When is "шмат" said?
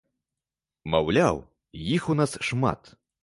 2.51-2.81